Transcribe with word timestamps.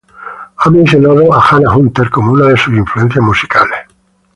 Ha 0.57 0.67
mencionado 0.71 1.31
a 1.31 1.39
Jana 1.39 1.75
Hunter 1.75 2.09
como 2.09 2.31
una 2.31 2.47
de 2.47 2.57
sus 2.57 2.73
influencias 2.73 3.23
musicales. 3.23 3.81